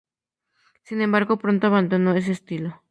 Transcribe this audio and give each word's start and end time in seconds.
Sin 0.81 0.99
embargo, 1.01 1.37
pronto 1.37 1.67
abandonó 1.67 2.15
ese 2.15 2.31
estilo. 2.31 2.73